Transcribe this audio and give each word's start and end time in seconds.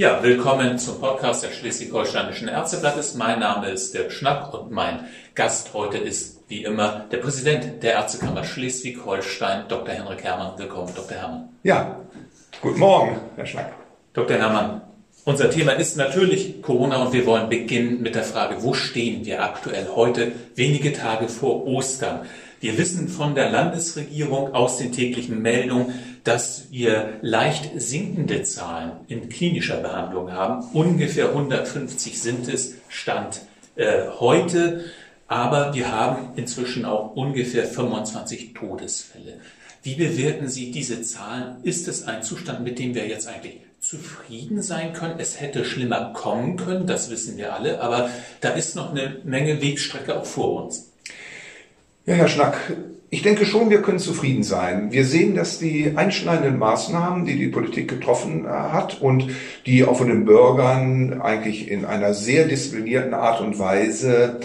Ja, 0.00 0.22
willkommen 0.22 0.78
zum 0.78 0.98
Podcast 0.98 1.44
der 1.44 1.50
Schleswig-Holsteinischen 1.50 2.48
Ärzteblattes. 2.48 3.16
Mein 3.16 3.38
Name 3.38 3.68
ist 3.68 3.92
Dirk 3.92 4.10
Schnack 4.12 4.54
und 4.54 4.70
mein 4.70 5.00
Gast 5.34 5.74
heute 5.74 5.98
ist 5.98 6.42
wie 6.48 6.64
immer 6.64 7.04
der 7.12 7.18
Präsident 7.18 7.82
der 7.82 7.92
Ärztekammer 7.92 8.44
Schleswig-Holstein, 8.44 9.64
Dr. 9.68 9.92
Henrik 9.92 10.24
Herrmann. 10.24 10.52
Willkommen, 10.56 10.90
Dr. 10.96 11.18
Herrmann. 11.18 11.50
Ja, 11.64 12.00
guten 12.62 12.78
Morgen, 12.78 13.20
Herr 13.36 13.44
Schnack. 13.44 13.74
Dr. 14.14 14.38
Herrmann, 14.38 14.80
unser 15.26 15.50
Thema 15.50 15.72
ist 15.72 15.98
natürlich 15.98 16.62
Corona 16.62 17.02
und 17.02 17.12
wir 17.12 17.26
wollen 17.26 17.50
beginnen 17.50 18.00
mit 18.00 18.14
der 18.14 18.24
Frage, 18.24 18.62
wo 18.62 18.72
stehen 18.72 19.26
wir 19.26 19.42
aktuell 19.44 19.86
heute, 19.94 20.32
wenige 20.54 20.94
Tage 20.94 21.28
vor 21.28 21.66
Ostern? 21.66 22.20
Wir 22.60 22.78
wissen 22.78 23.08
von 23.08 23.34
der 23.34 23.50
Landesregierung 23.50 24.54
aus 24.54 24.78
den 24.78 24.92
täglichen 24.92 25.42
Meldungen, 25.42 25.92
dass 26.24 26.66
wir 26.70 27.18
leicht 27.22 27.70
sinkende 27.80 28.42
Zahlen 28.42 28.92
in 29.08 29.28
klinischer 29.28 29.78
Behandlung 29.78 30.32
haben. 30.32 30.64
Ungefähr 30.72 31.28
150 31.28 32.20
sind 32.20 32.48
es, 32.48 32.74
Stand 32.88 33.42
äh, 33.76 34.08
heute. 34.18 34.84
Aber 35.26 35.74
wir 35.74 35.92
haben 35.92 36.30
inzwischen 36.36 36.84
auch 36.84 37.14
ungefähr 37.14 37.64
25 37.64 38.52
Todesfälle. 38.52 39.40
Wie 39.82 39.94
bewerten 39.94 40.48
Sie 40.48 40.72
diese 40.72 41.02
Zahlen? 41.02 41.56
Ist 41.62 41.88
es 41.88 42.06
ein 42.06 42.22
Zustand, 42.22 42.64
mit 42.64 42.78
dem 42.78 42.94
wir 42.94 43.06
jetzt 43.06 43.28
eigentlich 43.28 43.60
zufrieden 43.78 44.60
sein 44.60 44.92
können? 44.92 45.14
Es 45.18 45.40
hätte 45.40 45.64
schlimmer 45.64 46.12
kommen 46.12 46.56
können, 46.56 46.86
das 46.86 47.10
wissen 47.10 47.38
wir 47.38 47.54
alle, 47.54 47.80
aber 47.80 48.10
da 48.40 48.50
ist 48.50 48.76
noch 48.76 48.90
eine 48.90 49.16
Menge 49.24 49.62
Wegstrecke 49.62 50.18
auch 50.18 50.26
vor 50.26 50.64
uns. 50.64 50.90
Ja, 52.04 52.14
Herr 52.14 52.28
Schnack, 52.28 52.58
ich 53.10 53.22
denke 53.22 53.44
schon, 53.44 53.70
wir 53.70 53.82
können 53.82 53.98
zufrieden 53.98 54.44
sein. 54.44 54.92
Wir 54.92 55.04
sehen, 55.04 55.34
dass 55.34 55.58
die 55.58 55.92
einschneidenden 55.96 56.58
Maßnahmen, 56.58 57.24
die 57.24 57.36
die 57.36 57.48
Politik 57.48 57.88
getroffen 57.88 58.44
äh, 58.44 58.48
hat 58.48 59.02
und 59.02 59.28
die 59.66 59.84
auch 59.84 59.98
von 59.98 60.08
den 60.08 60.24
Bürgern 60.24 61.20
eigentlich 61.20 61.68
in 61.68 61.84
einer 61.84 62.14
sehr 62.14 62.46
disziplinierten 62.46 63.14
Art 63.14 63.40
und 63.40 63.58
Weise 63.58 64.40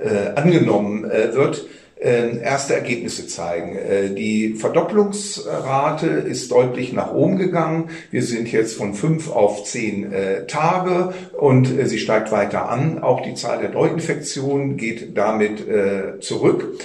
äh, 0.00 0.38
angenommen 0.38 1.04
äh, 1.04 1.34
wird, 1.34 1.66
äh, 1.98 2.38
erste 2.42 2.74
Ergebnisse 2.74 3.26
zeigen. 3.26 3.76
Äh, 3.76 4.14
die 4.14 4.54
Verdopplungsrate 4.54 6.06
ist 6.06 6.50
deutlich 6.50 6.92
nach 6.92 7.12
oben 7.12 7.38
gegangen. 7.38 7.88
Wir 8.10 8.22
sind 8.22 8.52
jetzt 8.52 8.76
von 8.76 8.92
fünf 8.92 9.30
auf 9.30 9.64
zehn 9.64 10.12
äh, 10.12 10.46
Tage 10.46 11.14
und 11.38 11.68
sie 11.84 11.98
steigt 11.98 12.32
weiter 12.32 12.68
an. 12.68 13.02
Auch 13.02 13.22
die 13.22 13.34
Zahl 13.34 13.60
der 13.60 13.70
Neuinfektionen 13.70 14.76
geht 14.76 15.16
damit 15.16 15.64
zurück. 16.20 16.78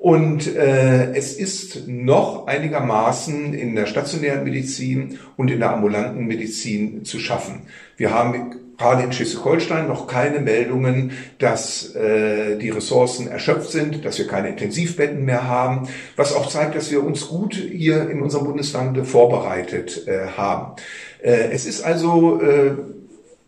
Und 0.00 0.46
äh, 0.56 1.12
es 1.12 1.34
ist 1.34 1.86
noch 1.86 2.46
einigermaßen 2.46 3.52
in 3.52 3.74
der 3.74 3.84
stationären 3.84 4.44
Medizin 4.44 5.18
und 5.36 5.50
in 5.50 5.60
der 5.60 5.74
ambulanten 5.74 6.24
Medizin 6.24 7.04
zu 7.04 7.18
schaffen. 7.18 7.66
Wir 7.98 8.10
haben 8.10 8.54
gerade 8.78 9.02
in 9.02 9.12
Schleswig-Holstein 9.12 9.88
noch 9.88 10.06
keine 10.06 10.40
Meldungen, 10.40 11.12
dass 11.38 11.94
äh, 11.94 12.56
die 12.56 12.70
Ressourcen 12.70 13.28
erschöpft 13.28 13.72
sind, 13.72 14.06
dass 14.06 14.16
wir 14.16 14.26
keine 14.26 14.48
Intensivbetten 14.48 15.22
mehr 15.26 15.46
haben, 15.46 15.86
was 16.16 16.34
auch 16.34 16.48
zeigt, 16.48 16.76
dass 16.76 16.90
wir 16.90 17.04
uns 17.04 17.28
gut 17.28 17.54
hier 17.54 18.08
in 18.08 18.22
unserem 18.22 18.46
Bundesland 18.46 19.06
vorbereitet 19.06 20.08
äh, 20.08 20.28
haben. 20.34 20.76
Äh, 21.22 21.50
es 21.52 21.66
ist 21.66 21.82
also 21.82 22.40
äh, 22.40 22.70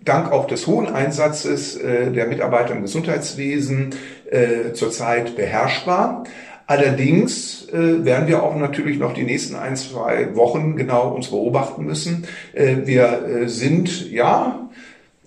dank 0.04 0.32
auch 0.32 0.46
des 0.46 0.66
hohen 0.66 0.86
Einsatzes 0.88 1.76
äh, 1.76 2.10
der 2.10 2.26
Mitarbeiter 2.26 2.74
im 2.74 2.82
Gesundheitswesen 2.82 3.94
äh, 4.30 4.72
zurzeit 4.72 5.36
beherrschbar. 5.36 6.24
Allerdings 6.66 7.68
äh, 7.68 8.04
werden 8.04 8.28
wir 8.28 8.42
auch 8.42 8.56
natürlich 8.56 8.98
noch 8.98 9.14
die 9.14 9.24
nächsten 9.24 9.56
ein, 9.56 9.76
zwei 9.76 10.34
Wochen 10.36 10.76
genau 10.76 11.08
uns 11.08 11.28
beobachten 11.28 11.84
müssen. 11.84 12.26
Äh, 12.52 12.76
wir 12.84 13.26
äh, 13.26 13.48
sind, 13.48 14.10
ja, 14.10 14.70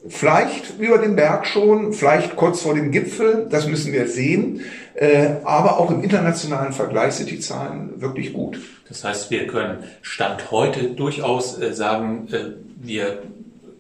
vielleicht 0.08 0.80
über 0.80 0.98
den 0.98 1.16
Berg 1.16 1.46
schon, 1.46 1.94
vielleicht 1.94 2.36
kurz 2.36 2.62
vor 2.62 2.74
dem 2.74 2.92
Gipfel, 2.92 3.48
das 3.50 3.68
müssen 3.68 3.92
wir 3.92 4.08
sehen. 4.08 4.62
Äh, 4.96 5.36
aber 5.44 5.78
auch 5.80 5.92
im 5.92 6.04
internationalen 6.04 6.72
Vergleich 6.72 7.16
sind 7.16 7.30
die 7.30 7.40
Zahlen 7.40 8.02
wirklich 8.02 8.34
gut. 8.34 8.60
Das 8.88 9.04
heißt, 9.04 9.30
wir 9.30 9.46
können 9.48 9.84
Stand 10.02 10.52
heute 10.52 10.92
durchaus 10.92 11.60
äh, 11.60 11.74
sagen, 11.74 12.28
äh, 12.32 12.52
wir 12.82 13.20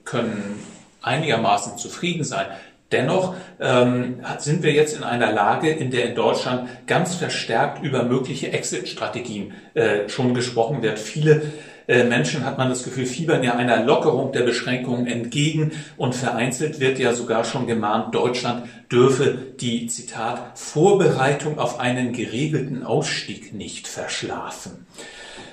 können 0.04 0.60
einigermaßen 1.06 1.78
zufrieden 1.78 2.24
sein. 2.24 2.48
Dennoch 2.92 3.36
ähm, 3.60 4.22
sind 4.38 4.62
wir 4.62 4.72
jetzt 4.72 4.96
in 4.96 5.04
einer 5.04 5.32
Lage, 5.32 5.70
in 5.70 5.90
der 5.90 6.10
in 6.10 6.16
Deutschland 6.16 6.70
ganz 6.86 7.16
verstärkt 7.16 7.84
über 7.84 8.04
mögliche 8.04 8.52
Exit-Strategien 8.52 9.54
äh, 9.74 10.08
schon 10.08 10.34
gesprochen 10.36 10.84
wird. 10.84 11.00
Viele 11.00 11.42
äh, 11.88 12.04
Menschen 12.04 12.46
hat 12.46 12.58
man 12.58 12.70
das 12.70 12.84
Gefühl, 12.84 13.06
fiebern 13.06 13.44
ja 13.44 13.56
einer 13.56 13.84
Lockerung 13.84 14.32
der 14.32 14.42
Beschränkungen 14.42 15.08
entgegen 15.08 15.72
und 15.98 16.16
vereinzelt 16.16 16.80
wird 16.80 17.00
ja 17.00 17.14
sogar 17.14 17.44
schon 17.44 17.68
gemahnt, 17.68 18.14
Deutschland 18.14 18.68
dürfe 18.92 19.38
die, 19.60 19.88
Zitat, 19.88 20.58
Vorbereitung 20.58 21.60
auf 21.60 21.80
einen 21.80 22.14
geregelten 22.14 22.84
Ausstieg 22.84 23.54
nicht 23.54 23.88
verschlafen. 23.88 24.86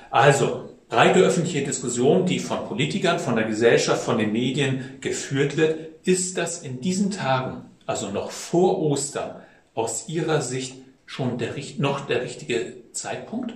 Also, 0.09 0.72
breite 0.93 1.21
öffentliche 1.21 1.63
Diskussion, 1.63 2.27
die 2.27 2.37
von 2.37 2.67
Politikern, 2.67 3.17
von 3.17 3.35
der 3.35 3.45
Gesellschaft, 3.45 4.03
von 4.03 4.19
den 4.19 4.31
Medien 4.31 4.99
geführt 5.01 5.57
wird, 5.57 5.75
ist 6.05 6.37
das 6.37 6.61
in 6.61 6.81
diesen 6.81 7.09
Tagen, 7.09 7.63
also 7.87 8.11
noch 8.11 8.29
vor 8.29 8.79
Ostern, 8.79 9.37
aus 9.73 10.07
Ihrer 10.07 10.41
Sicht 10.41 10.75
schon 11.07 11.39
der, 11.39 11.55
noch 11.79 12.05
der 12.05 12.21
richtige 12.21 12.73
Zeitpunkt? 12.91 13.55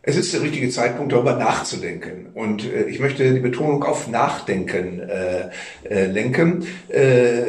Es 0.00 0.16
ist 0.16 0.32
der 0.32 0.40
richtige 0.40 0.70
Zeitpunkt, 0.70 1.12
darüber 1.12 1.36
nachzudenken. 1.36 2.28
Und 2.32 2.64
äh, 2.64 2.84
ich 2.84 2.98
möchte 2.98 3.30
die 3.34 3.40
Betonung 3.40 3.82
auf 3.84 4.08
Nachdenken 4.08 5.00
äh, 5.00 5.50
äh, 5.84 6.06
lenken. 6.06 6.66
Äh, 6.88 7.42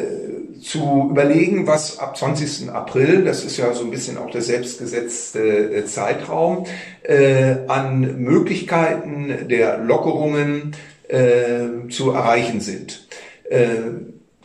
zu 0.61 1.09
überlegen, 1.11 1.67
was 1.67 1.99
ab 1.99 2.17
20. 2.17 2.69
April, 2.69 3.23
das 3.23 3.43
ist 3.43 3.57
ja 3.57 3.73
so 3.73 3.83
ein 3.83 3.91
bisschen 3.91 4.17
auch 4.17 4.31
der 4.31 4.41
selbstgesetzte 4.41 5.75
äh, 5.75 5.85
Zeitraum, 5.85 6.65
äh, 7.03 7.55
an 7.67 8.21
Möglichkeiten 8.21 9.47
der 9.47 9.77
Lockerungen 9.79 10.75
äh, 11.07 11.89
zu 11.89 12.11
erreichen 12.11 12.61
sind. 12.61 13.07
Äh, 13.49 13.67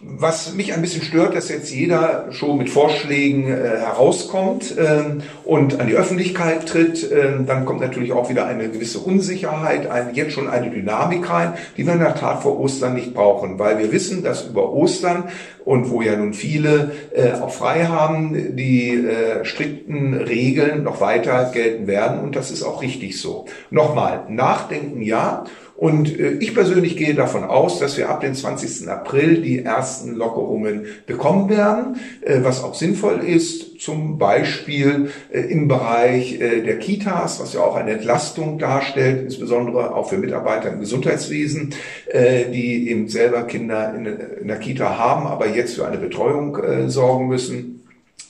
was 0.03 0.55
mich 0.55 0.72
ein 0.72 0.81
bisschen 0.81 1.03
stört, 1.03 1.37
dass 1.37 1.50
jetzt 1.50 1.71
jeder 1.71 2.33
schon 2.33 2.56
mit 2.56 2.71
Vorschlägen 2.71 3.44
äh, 3.49 3.81
herauskommt 3.81 4.75
ähm, 4.78 5.22
und 5.44 5.78
an 5.78 5.88
die 5.88 5.94
Öffentlichkeit 5.94 6.66
tritt. 6.66 7.06
Ähm, 7.12 7.44
dann 7.44 7.66
kommt 7.66 7.81
natürlich 7.81 8.12
auch 8.12 8.31
wieder 8.31 8.47
eine 8.47 8.71
gewisse 8.71 8.99
Unsicherheit, 8.99 9.91
ein, 9.91 10.15
jetzt 10.15 10.33
schon 10.33 10.49
eine 10.49 10.71
Dynamik 10.71 11.28
rein, 11.28 11.53
die 11.77 11.87
wir 11.87 11.93
in 11.93 11.99
der 11.99 12.15
Tat 12.15 12.43
vor 12.43 12.59
Ostern 12.59 12.94
nicht 12.94 13.12
brauchen, 13.12 13.59
weil 13.59 13.78
wir 13.78 13.93
wissen, 13.93 14.25
dass 14.25 14.47
über 14.47 14.72
Ostern 14.72 15.25
und 15.66 15.91
wo 15.91 16.00
ja 16.00 16.17
nun 16.17 16.32
viele 16.32 16.93
äh, 17.15 17.32
auch 17.32 17.53
frei 17.53 17.84
haben, 17.84 18.56
die 18.56 18.94
äh, 18.94 19.44
strikten 19.44 20.15
Regeln 20.15 20.82
noch 20.82 21.03
weiter 21.03 21.50
gelten 21.53 21.87
werden 21.87 22.21
und 22.21 22.37
das 22.37 22.50
ist 22.50 22.62
auch 22.62 22.81
richtig 22.81 23.21
so. 23.21 23.44
Nochmal, 23.71 24.25
nachdenken 24.28 25.03
ja 25.03 25.44
und 25.81 26.21
äh, 26.21 26.33
ich 26.41 26.53
persönlich 26.53 26.99
gehe 26.99 27.15
davon 27.15 27.43
aus, 27.43 27.79
dass 27.79 27.97
wir 27.97 28.11
ab 28.11 28.21
dem 28.21 28.35
20. 28.35 28.87
April 28.89 29.41
die 29.41 29.65
ersten 29.65 30.15
Lockerungen 30.15 30.85
bekommen 31.07 31.49
werden, 31.49 31.97
äh, 32.21 32.41
was 32.43 32.63
auch 32.63 32.75
sinnvoll 32.75 33.21
ist, 33.25 33.81
zum 33.81 34.19
Beispiel 34.19 35.11
äh, 35.33 35.41
im 35.41 35.69
Bereich 35.69 36.39
der 36.39 36.79
Kitas, 36.79 37.41
was 37.41 37.55
ja 37.55 37.61
auch 37.61 37.77
eine 37.77 37.93
Entlastung 37.93 38.59
darstellt, 38.59 39.23
insbesondere 39.23 39.95
auch 39.95 40.11
für 40.11 40.19
Mitarbeiter 40.19 40.71
im 40.71 40.81
Gesundheitswesen, 40.81 41.75
die 42.12 42.91
eben 42.91 43.09
selber 43.09 43.45
Kinder 43.45 43.95
in 43.95 44.49
der 44.49 44.59
Kita 44.59 44.99
haben, 44.99 45.27
aber 45.27 45.49
jetzt 45.49 45.77
für 45.77 45.87
eine 45.87 45.97
Betreuung 45.97 46.59
sorgen 46.89 47.29
müssen. 47.29 47.80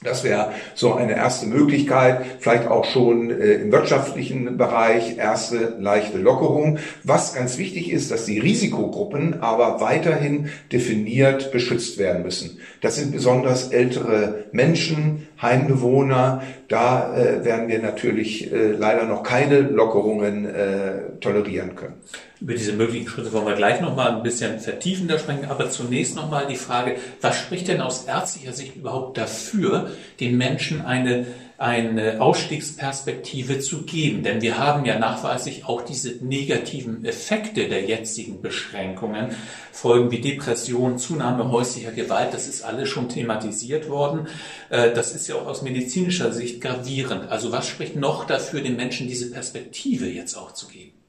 Das 0.03 0.25
wäre 0.25 0.53
so 0.75 0.95
eine 0.95 1.15
erste 1.15 1.47
Möglichkeit, 1.47 2.25
vielleicht 2.39 2.67
auch 2.69 2.87
schon 2.87 3.31
äh, 3.31 3.57
im 3.57 3.71
wirtschaftlichen 3.71 4.57
Bereich 4.57 5.19
erste 5.19 5.77
leichte 5.79 6.17
Lockerung. 6.17 6.79
Was 7.05 7.35
ganz 7.35 7.59
wichtig 7.59 7.93
ist, 7.93 8.11
dass 8.11 8.25
die 8.25 8.39
Risikogruppen 8.39 9.43
aber 9.43 9.83
weiterhin 9.83 10.49
definiert 10.73 11.53
beschützt 11.53 11.99
werden 11.99 12.23
müssen. 12.23 12.61
Das 12.81 12.97
sind 12.97 13.13
besonders 13.13 13.73
ältere 13.73 14.47
Menschen, 14.53 15.29
Heimbewohner. 15.41 16.45
Da 16.71 17.17
äh, 17.17 17.45
werden 17.45 17.67
wir 17.67 17.81
natürlich 17.81 18.53
äh, 18.53 18.71
leider 18.71 19.05
noch 19.05 19.25
keine 19.25 19.59
Lockerungen 19.59 20.47
äh, 20.47 21.01
tolerieren 21.21 21.75
können. 21.75 21.95
Über 22.41 22.55
diese 22.55 22.75
möglichen 22.75 23.09
Schritte 23.09 23.33
wollen 23.33 23.47
wir 23.47 23.57
gleich 23.57 23.81
noch 23.81 23.97
mal 23.97 24.13
ein 24.13 24.23
bisschen 24.23 24.61
vertiefender 24.61 25.19
sprechen. 25.19 25.47
Aber 25.51 25.69
zunächst 25.69 26.15
noch 26.15 26.31
mal 26.31 26.47
die 26.47 26.55
Frage, 26.55 26.95
was 27.21 27.37
spricht 27.37 27.67
denn 27.67 27.81
aus 27.81 28.05
ärztlicher 28.05 28.53
Sicht 28.53 28.77
überhaupt 28.77 29.19
dafür, 29.19 29.91
den 30.21 30.39
Menschen 30.39 30.81
eine 30.81 31.27
eine 31.61 32.23
Ausstiegsperspektive 32.23 33.61
zu 33.61 33.83
geben. 33.83 34.23
Denn 34.23 34.41
wir 34.41 34.59
haben 34.59 34.87
ja 34.87 34.99
nachweislich 34.99 35.67
auch 35.67 35.83
diese 35.83 36.25
negativen 36.25 37.05
Effekte 37.05 37.69
der 37.69 37.85
jetzigen 37.85 38.41
Beschränkungen. 38.41 39.37
Folgen 39.71 40.11
wie 40.11 40.23
Depression, 40.23 40.97
Zunahme 40.97 41.51
häuslicher 41.51 41.93
Gewalt, 41.93 42.33
das 42.33 42.49
ist 42.49 42.63
alles 42.63 42.89
schon 42.89 43.11
thematisiert 43.11 43.91
worden. 43.91 44.27
Äh, 44.71 44.95
das 44.95 45.15
ist 45.15 45.29
ja 45.29 45.35
auch 45.35 45.47
aus 45.47 45.61
medizinischer 45.61 46.33
Sicht 46.33 46.63
gravierend. 46.63 47.31
Also 47.31 47.53
was 47.53 47.69
spricht 47.69 47.95
noch 47.95 48.25
dafür, 48.25 48.63
den 48.63 48.77
Menschen 48.77 49.07
diese 49.07 49.31
Perspektive 49.31 50.07
jetzt 50.07 50.37
auch 50.37 50.55
zu 50.55 50.67
geben? 50.67 51.00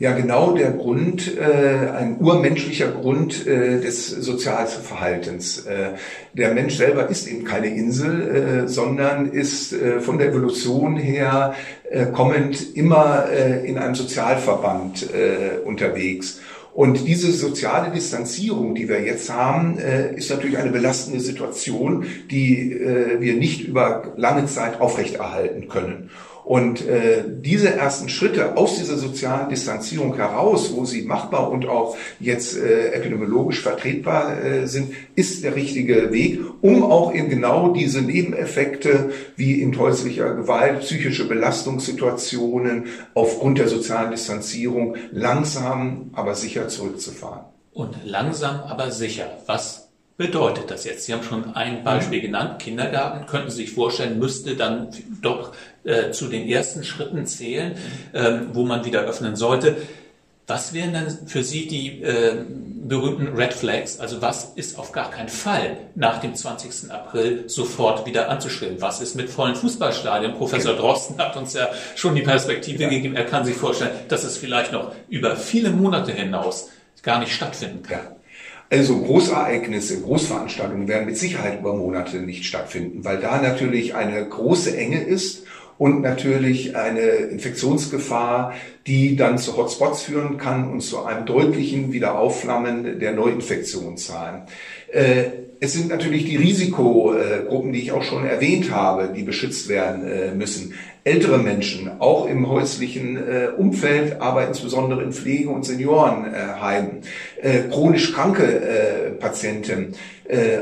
Ja, 0.00 0.12
genau 0.12 0.56
der 0.56 0.72
Grund, 0.72 1.38
äh, 1.38 1.88
ein 1.90 2.18
urmenschlicher 2.18 2.90
Grund 2.90 3.46
äh, 3.46 3.80
des 3.80 4.08
Sozialverhaltens. 4.08 5.66
Äh, 5.66 5.90
der 6.32 6.52
Mensch 6.52 6.76
selber 6.76 7.08
ist 7.08 7.28
eben 7.28 7.44
keine 7.44 7.68
Insel, 7.68 8.64
äh, 8.64 8.68
sondern 8.68 9.30
ist 9.30 9.72
äh, 9.72 10.00
von 10.00 10.18
der 10.18 10.30
Evolution 10.30 10.96
her 10.96 11.54
äh, 11.88 12.06
kommend 12.06 12.74
immer 12.76 13.26
äh, 13.30 13.68
in 13.68 13.78
einem 13.78 13.94
Sozialverband 13.94 15.10
äh, 15.14 15.64
unterwegs. 15.64 16.40
Und 16.72 17.06
diese 17.06 17.30
soziale 17.30 17.92
Distanzierung, 17.92 18.74
die 18.74 18.88
wir 18.88 19.00
jetzt 19.00 19.32
haben, 19.32 19.78
äh, 19.78 20.16
ist 20.16 20.28
natürlich 20.28 20.58
eine 20.58 20.72
belastende 20.72 21.20
Situation, 21.20 22.04
die 22.32 22.72
äh, 22.72 23.20
wir 23.20 23.34
nicht 23.34 23.60
über 23.68 24.12
lange 24.16 24.46
Zeit 24.46 24.80
aufrechterhalten 24.80 25.68
können. 25.68 26.10
Und 26.44 26.86
äh, 26.86 27.24
diese 27.26 27.70
ersten 27.70 28.10
Schritte 28.10 28.56
aus 28.56 28.76
dieser 28.76 28.98
sozialen 28.98 29.48
Distanzierung 29.48 30.14
heraus, 30.16 30.74
wo 30.74 30.84
sie 30.84 31.02
machbar 31.02 31.50
und 31.50 31.66
auch 31.66 31.96
jetzt 32.20 32.58
äh, 32.58 32.92
epidemiologisch 32.92 33.62
vertretbar 33.62 34.44
äh, 34.44 34.66
sind, 34.66 34.92
ist 35.14 35.42
der 35.42 35.56
richtige 35.56 36.12
Weg, 36.12 36.40
um 36.60 36.82
auch 36.82 37.14
eben 37.14 37.30
genau 37.30 37.72
diese 37.72 38.02
Nebeneffekte 38.02 39.10
wie 39.36 39.62
in 39.62 39.78
häuslicher 39.78 40.34
Gewalt, 40.34 40.80
psychische 40.80 41.26
Belastungssituationen 41.26 42.88
aufgrund 43.14 43.58
der 43.58 43.68
sozialen 43.68 44.10
Distanzierung 44.10 44.96
langsam, 45.12 46.10
aber 46.12 46.34
sicher 46.34 46.68
zurückzufahren. 46.68 47.46
Und 47.72 47.96
langsam, 48.04 48.60
aber 48.60 48.90
sicher. 48.90 49.26
Was 49.46 49.88
bedeutet 50.16 50.70
das 50.70 50.84
jetzt? 50.84 51.06
Sie 51.06 51.12
haben 51.12 51.22
schon 51.22 51.56
ein 51.56 51.82
Beispiel 51.82 52.18
mhm. 52.18 52.26
genannt, 52.26 52.62
Kindergarten. 52.62 53.26
Könnten 53.26 53.50
Sie 53.50 53.62
sich 53.62 53.72
vorstellen, 53.72 54.18
müsste 54.18 54.56
dann 54.56 54.90
doch 55.22 55.52
äh, 55.84 56.10
zu 56.10 56.28
den 56.28 56.48
ersten 56.48 56.84
Schritten 56.84 57.26
zählen, 57.26 57.76
ähm, 58.12 58.48
wo 58.52 58.64
man 58.64 58.84
wieder 58.84 59.02
öffnen 59.02 59.36
sollte. 59.36 59.76
Was 60.46 60.74
wären 60.74 60.92
dann 60.92 61.26
für 61.26 61.42
Sie 61.42 61.66
die 61.66 62.02
äh, 62.02 62.44
berühmten 62.86 63.34
Red 63.34 63.54
Flags? 63.54 63.98
Also 63.98 64.20
was 64.20 64.52
ist 64.56 64.78
auf 64.78 64.92
gar 64.92 65.10
keinen 65.10 65.30
Fall 65.30 65.78
nach 65.94 66.20
dem 66.20 66.34
20. 66.34 66.90
April 66.90 67.44
sofort 67.46 68.06
wieder 68.06 68.28
anzuschreiben? 68.28 68.80
Was 68.80 69.00
ist 69.00 69.14
mit 69.14 69.30
vollen 69.30 69.54
Fußballstadien? 69.54 70.34
Professor 70.34 70.74
Drosten 70.74 71.16
hat 71.18 71.36
uns 71.38 71.54
ja 71.54 71.68
schon 71.96 72.14
die 72.14 72.22
Perspektive 72.22 72.82
ja. 72.82 72.88
gegeben. 72.90 73.16
Er 73.16 73.24
kann 73.24 73.46
sich 73.46 73.56
vorstellen, 73.56 73.92
dass 74.08 74.24
es 74.24 74.36
vielleicht 74.36 74.72
noch 74.72 74.92
über 75.08 75.36
viele 75.36 75.70
Monate 75.70 76.12
hinaus 76.12 76.68
gar 77.02 77.20
nicht 77.20 77.32
stattfinden 77.32 77.82
kann. 77.82 78.00
Ja. 78.00 78.16
Also 78.70 79.00
Großereignisse, 79.00 80.00
Großveranstaltungen 80.00 80.88
werden 80.88 81.06
mit 81.06 81.16
Sicherheit 81.16 81.60
über 81.60 81.74
Monate 81.74 82.16
nicht 82.16 82.44
stattfinden, 82.44 83.04
weil 83.04 83.18
da 83.18 83.40
natürlich 83.40 83.94
eine 83.94 84.26
große 84.26 84.76
Enge 84.76 85.02
ist 85.02 85.44
und 85.78 86.02
natürlich 86.02 86.76
eine 86.76 87.00
Infektionsgefahr, 87.00 88.54
die 88.86 89.16
dann 89.16 89.38
zu 89.38 89.56
Hotspots 89.56 90.02
führen 90.02 90.36
kann 90.36 90.70
und 90.70 90.80
zu 90.80 91.04
einem 91.04 91.24
deutlichen 91.24 91.92
Wiederaufflammen 91.92 92.98
der 92.98 93.12
Neuinfektionszahlen. 93.12 94.42
Äh, 94.94 95.24
es 95.60 95.72
sind 95.72 95.88
natürlich 95.88 96.24
die 96.24 96.36
Risikogruppen, 96.36 97.72
die 97.72 97.80
ich 97.80 97.92
auch 97.92 98.02
schon 98.02 98.26
erwähnt 98.26 98.70
habe, 98.70 99.12
die 99.14 99.22
beschützt 99.22 99.68
werden 99.68 100.06
äh, 100.06 100.30
müssen. 100.32 100.74
Ältere 101.04 101.38
Menschen, 101.38 102.00
auch 102.00 102.26
im 102.26 102.48
häuslichen 102.48 103.16
äh, 103.16 103.48
Umfeld, 103.56 104.20
aber 104.20 104.46
insbesondere 104.46 105.02
in 105.02 105.12
Pflege- 105.12 105.50
und 105.50 105.64
Seniorenheimen. 105.64 107.02
Chronisch 107.70 108.14
kranke 108.14 109.16
Patienten, 109.20 109.94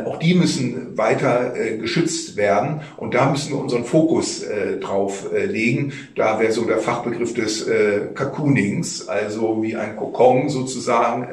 auch 0.04 0.18
die 0.18 0.34
müssen 0.34 0.98
weiter 0.98 1.54
geschützt 1.78 2.36
werden. 2.36 2.80
Und 2.96 3.14
da 3.14 3.30
müssen 3.30 3.52
wir 3.52 3.60
unseren 3.60 3.84
Fokus 3.84 4.44
drauf 4.80 5.28
legen. 5.46 5.92
Da 6.16 6.40
wäre 6.40 6.50
so 6.50 6.64
der 6.64 6.78
Fachbegriff 6.78 7.34
des 7.34 7.68
Cocoonings, 8.14 9.08
also 9.08 9.62
wie 9.62 9.76
ein 9.76 9.96
Kokon 9.96 10.48
sozusagen 10.48 11.28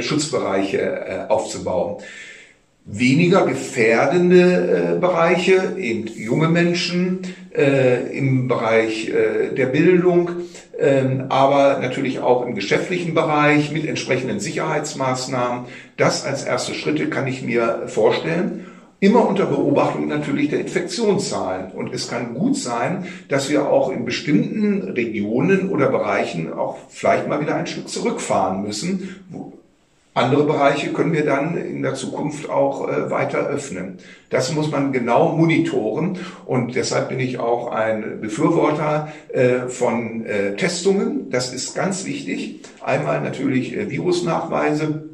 Schutzbereiche 0.00 1.30
aufzubauen 1.30 1.98
weniger 2.84 3.46
gefährdende 3.46 4.94
äh, 4.94 4.98
Bereiche, 4.98 5.76
eben 5.78 6.06
junge 6.06 6.48
Menschen 6.48 7.20
äh, 7.56 8.16
im 8.16 8.48
Bereich 8.48 9.08
äh, 9.08 9.54
der 9.54 9.66
Bildung, 9.66 10.30
ähm, 10.78 11.26
aber 11.28 11.78
natürlich 11.80 12.20
auch 12.20 12.44
im 12.46 12.54
geschäftlichen 12.54 13.14
Bereich 13.14 13.70
mit 13.70 13.86
entsprechenden 13.86 14.40
Sicherheitsmaßnahmen. 14.40 15.66
Das 15.96 16.24
als 16.24 16.44
erste 16.44 16.74
Schritte 16.74 17.08
kann 17.08 17.26
ich 17.26 17.42
mir 17.42 17.84
vorstellen. 17.86 18.66
Immer 19.00 19.26
unter 19.26 19.46
Beobachtung 19.46 20.08
natürlich 20.08 20.50
der 20.50 20.60
Infektionszahlen. 20.60 21.72
Und 21.72 21.94
es 21.94 22.08
kann 22.08 22.34
gut 22.34 22.56
sein, 22.56 23.06
dass 23.28 23.48
wir 23.48 23.68
auch 23.68 23.90
in 23.90 24.04
bestimmten 24.04 24.82
Regionen 24.90 25.70
oder 25.70 25.88
Bereichen 25.88 26.52
auch 26.52 26.76
vielleicht 26.90 27.26
mal 27.26 27.40
wieder 27.40 27.54
ein 27.54 27.66
Stück 27.66 27.88
zurückfahren 27.88 28.62
müssen, 28.62 29.16
andere 30.12 30.42
Bereiche 30.42 30.92
können 30.92 31.12
wir 31.12 31.24
dann 31.24 31.56
in 31.56 31.82
der 31.82 31.94
Zukunft 31.94 32.50
auch 32.50 32.88
äh, 32.88 33.10
weiter 33.10 33.46
öffnen. 33.46 33.98
Das 34.28 34.52
muss 34.52 34.68
man 34.68 34.92
genau 34.92 35.36
monitoren 35.36 36.18
und 36.46 36.74
deshalb 36.74 37.10
bin 37.10 37.20
ich 37.20 37.38
auch 37.38 37.70
ein 37.70 38.20
Befürworter 38.20 39.12
äh, 39.32 39.68
von 39.68 40.26
äh, 40.26 40.56
Testungen. 40.56 41.30
Das 41.30 41.54
ist 41.54 41.76
ganz 41.76 42.06
wichtig. 42.06 42.60
Einmal 42.82 43.20
natürlich 43.20 43.72
Virusnachweise. 43.88 45.09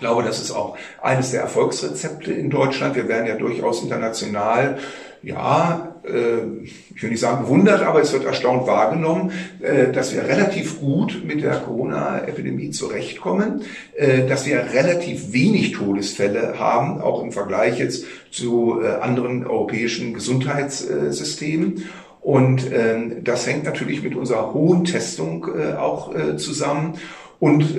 Ich 0.00 0.06
glaube, 0.06 0.22
das 0.22 0.40
ist 0.40 0.50
auch 0.50 0.78
eines 1.02 1.30
der 1.30 1.42
Erfolgsrezepte 1.42 2.32
in 2.32 2.48
Deutschland. 2.48 2.96
Wir 2.96 3.06
werden 3.06 3.26
ja 3.26 3.36
durchaus 3.36 3.82
international 3.82 4.78
ja, 5.22 5.96
äh, 6.04 6.64
ich 6.94 7.02
will 7.02 7.10
nicht 7.10 7.20
sagen 7.20 7.44
bewundert, 7.44 7.82
aber 7.82 8.00
es 8.00 8.12
wird 8.12 8.24
erstaunt 8.24 8.66
wahrgenommen, 8.66 9.32
äh, 9.60 9.92
dass 9.92 10.14
wir 10.14 10.26
relativ 10.26 10.80
gut 10.80 11.22
mit 11.24 11.42
der 11.42 11.56
Corona-Epidemie 11.56 12.70
zurechtkommen, 12.70 13.62
äh, 13.96 14.26
dass 14.26 14.46
wir 14.46 14.72
relativ 14.72 15.32
wenig 15.32 15.72
Todesfälle 15.72 16.58
haben, 16.58 17.00
auch 17.00 17.22
im 17.22 17.32
Vergleich 17.32 17.78
jetzt 17.78 18.04
zu 18.30 18.80
anderen 18.80 19.46
europäischen 19.46 20.14
Gesundheitssystemen. 20.14 21.84
Und 22.20 22.70
ähm, 22.72 23.24
das 23.24 23.46
hängt 23.46 23.64
natürlich 23.64 24.02
mit 24.02 24.14
unserer 24.14 24.54
hohen 24.54 24.84
Testung 24.84 25.46
auch 25.76 26.14
zusammen. 26.36 26.94
Und 27.40 27.74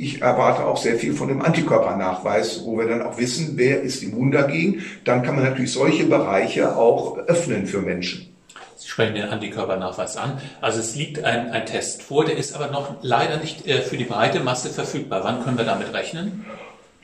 ich 0.00 0.22
erwarte 0.22 0.64
auch 0.64 0.78
sehr 0.78 0.96
viel 0.96 1.12
von 1.12 1.28
dem 1.28 1.42
Antikörpernachweis, 1.42 2.64
wo 2.64 2.78
wir 2.78 2.88
dann 2.88 3.02
auch 3.02 3.18
wissen, 3.18 3.52
wer 3.56 3.82
ist 3.82 4.02
immun 4.02 4.30
dagegen. 4.30 4.82
Dann 5.04 5.22
kann 5.22 5.36
man 5.36 5.44
natürlich 5.44 5.72
solche 5.72 6.04
Bereiche 6.04 6.76
auch 6.76 7.18
öffnen 7.18 7.66
für 7.66 7.82
Menschen. 7.82 8.34
Sie 8.76 8.88
sprechen 8.88 9.14
den 9.14 9.28
Antikörpernachweis 9.28 10.16
an. 10.16 10.40
Also 10.62 10.80
es 10.80 10.94
liegt 10.94 11.22
ein, 11.22 11.50
ein 11.50 11.66
Test 11.66 12.02
vor, 12.02 12.24
der 12.24 12.38
ist 12.38 12.54
aber 12.54 12.68
noch 12.68 12.96
leider 13.02 13.36
nicht 13.36 13.66
äh, 13.66 13.82
für 13.82 13.98
die 13.98 14.04
breite 14.04 14.40
Masse 14.40 14.70
verfügbar. 14.70 15.22
Wann 15.22 15.44
können 15.44 15.58
wir 15.58 15.66
damit 15.66 15.92
rechnen? 15.92 16.46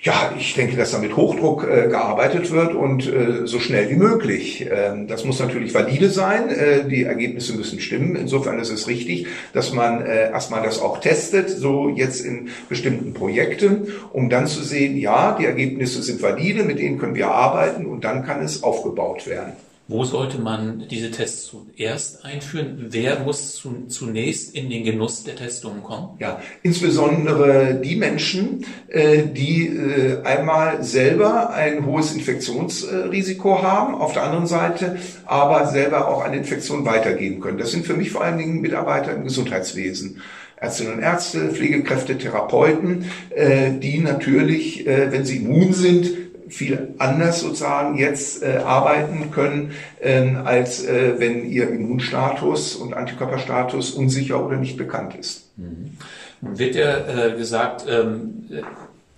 Ja, 0.03 0.33
ich 0.39 0.55
denke, 0.55 0.77
dass 0.77 0.91
da 0.91 0.99
mit 0.99 1.17
Hochdruck 1.17 1.65
äh, 1.65 1.89
gearbeitet 1.89 2.51
wird 2.53 2.75
und 2.75 3.07
äh, 3.07 3.47
so 3.47 3.59
schnell 3.59 3.91
wie 3.91 3.97
möglich. 3.97 4.67
Ähm, 4.71 5.09
das 5.09 5.25
muss 5.25 5.41
natürlich 5.41 5.73
valide 5.73 6.11
sein. 6.11 6.51
Äh, 6.51 6.85
die 6.85 7.05
Ergebnisse 7.05 7.57
müssen 7.57 7.81
stimmen. 7.81 8.15
Insofern 8.15 8.59
ist 8.59 8.71
es 8.71 8.89
richtig, 8.89 9.27
dass 9.55 9.73
man 9.73 10.03
äh, 10.03 10.31
erstmal 10.31 10.63
das 10.63 10.81
auch 10.81 11.01
testet, 11.01 11.49
so 11.49 11.89
jetzt 11.89 12.21
in 12.21 12.51
bestimmten 12.69 13.15
Projekten, 13.15 13.89
um 14.13 14.29
dann 14.29 14.47
zu 14.47 14.63
sehen, 14.63 14.99
ja, 14.99 15.37
die 15.39 15.47
Ergebnisse 15.47 16.03
sind 16.03 16.23
valide, 16.23 16.63
mit 16.63 16.79
denen 16.79 16.99
können 16.99 17.15
wir 17.15 17.29
arbeiten 17.29 17.87
und 17.87 18.05
dann 18.05 18.25
kann 18.25 18.45
es 18.45 18.63
aufgebaut 18.63 19.27
werden. 19.27 19.55
Wo 19.89 20.03
sollte 20.03 20.41
man 20.41 20.89
diese 20.91 21.13
Tests 21.13 21.47
zuerst 21.47 22.25
einführen? 22.25 22.87
Wer 22.89 23.21
muss 23.21 23.55
zu, 23.55 23.87
zunächst 23.87 24.53
in 24.53 24.69
den 24.69 24.83
Genuss 24.83 25.23
der 25.23 25.37
Testungen 25.37 25.85
kommen? 25.85 26.17
Ja, 26.19 26.41
insbesondere 26.65 27.81
die 27.81 27.95
Menschen, 27.95 28.67
äh, 28.89 29.23
die 29.23 29.69
äh, 29.69 30.23
einmal 30.25 30.83
selber 30.83 31.51
ein 31.51 31.87
hohes 31.87 32.13
Infektionsrisiko 32.13 33.63
haben, 33.63 33.95
auf 33.95 34.13
der 34.13 34.25
anderen 34.25 34.49
Seite 34.49 34.97
aber 35.25 35.69
selber 35.69 36.09
auch 36.09 36.25
eine 36.25 36.39
Infektion 36.39 36.85
weitergeben 36.85 37.41
können. 37.41 37.59
Das 37.59 37.71
sind 37.71 37.87
für 37.87 37.95
mich 37.95 38.11
vor 38.11 38.25
allen 38.25 38.39
Dingen 38.39 38.61
Mitarbeiter 38.61 39.15
im 39.15 39.23
Gesundheitswesen. 39.23 40.21
Ärztinnen 40.57 40.95
und 40.95 41.01
Ärzte, 41.01 41.51
Pflegekräfte, 41.51 42.19
Therapeuten, 42.19 43.05
äh, 43.31 43.71
die 43.79 43.99
natürlich, 43.99 44.85
wenn 44.87 45.25
sie 45.25 45.37
immun 45.37 45.75
sind, 45.75 46.26
viel 46.49 46.95
anders 46.99 47.41
sozusagen 47.41 47.99
jetzt 47.99 48.43
äh, 48.43 48.59
arbeiten 48.65 49.31
können, 49.31 49.73
ähm, 50.01 50.43
als 50.45 50.85
äh, 50.85 51.15
wenn 51.19 51.51
ihr 51.51 51.69
Immunstatus 51.71 52.77
und 52.77 52.95
Antikörperstatus 52.95 53.93
unsicher 53.93 54.45
oder 54.45 54.57
nicht 54.57 54.77
bekannt 54.77 55.15
ist. 55.17 55.51
Mhm. 55.57 55.97
Nun 56.41 56.59
wird 56.59 56.75
ja 56.75 56.99
äh, 57.07 57.37
gesagt, 57.37 57.87
ähm, 57.89 58.45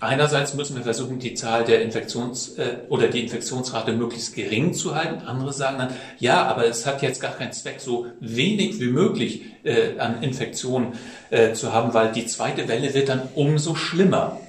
einerseits 0.01 0.55
müssen 0.55 0.77
wir 0.77 0.83
versuchen, 0.83 1.19
die 1.19 1.35
Zahl 1.35 1.65
der 1.65 1.83
Infektions- 1.83 2.57
äh, 2.59 2.79
oder 2.89 3.09
die 3.09 3.23
Infektionsrate 3.23 3.93
möglichst 3.93 4.35
gering 4.35 4.73
zu 4.73 4.95
halten. 4.95 5.27
Andere 5.27 5.53
sagen 5.53 5.79
dann, 5.79 5.91
ja, 6.19 6.47
aber 6.47 6.67
es 6.67 6.87
hat 6.87 7.03
jetzt 7.03 7.21
gar 7.21 7.33
keinen 7.33 7.53
Zweck, 7.53 7.81
so 7.81 8.07
wenig 8.21 8.81
wie 8.81 8.89
möglich 8.89 9.43
äh, 9.65 9.99
an 9.99 10.23
Infektionen 10.23 10.95
äh, 11.31 11.53
zu 11.53 11.73
haben, 11.73 11.93
weil 11.93 12.13
die 12.13 12.27
zweite 12.27 12.69
Welle 12.69 12.95
wird 12.95 13.09
dann 13.09 13.23
umso 13.35 13.75
schlimmer. 13.75 14.41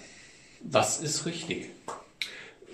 Was 0.62 1.00
ist 1.00 1.25
richtig? 1.25 1.69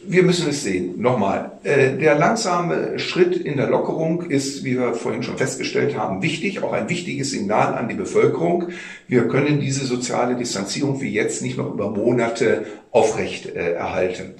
Wir 0.08 0.24
müssen 0.24 0.50
es 0.50 0.64
sehen. 0.64 1.02
Nochmal, 1.02 1.52
äh, 1.64 1.98
der 1.98 2.16
langsame 2.16 3.00
Schritt 3.00 3.36
in 3.36 3.58
der 3.58 3.68
Lockerung 3.70 4.24
ist, 4.24 4.64
wie 4.64 4.78
wir 4.78 4.94
vorhin 4.94 5.24
schon 5.24 5.38
festgestellt 5.38 5.98
haben, 5.98 6.22
wichtig, 6.22 6.64
auch 6.64 6.74
ein 6.74 6.90
wichtiges 6.90 7.32
Signal 7.32 7.74
an 7.76 7.88
die 7.88 7.96
Bevölkerung. 7.96 8.70
Wir 9.08 9.28
können 9.28 9.60
diese 9.60 9.86
soziale 9.86 10.36
Distanzierung 10.36 11.02
wie 11.02 11.12
jetzt 11.12 11.42
nicht 11.42 11.58
noch 11.58 11.74
über 11.74 11.90
Monate 11.90 12.66
aufrecht 12.92 13.48
äh, 13.48 13.74
erhalten. 13.74 14.36